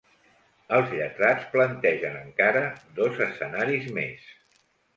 Els 0.77 0.95
lletrats 0.99 1.45
plantegen 1.51 2.17
encara 2.23 2.65
dos 2.99 3.23
escenaris 3.29 3.87
més. 4.01 4.29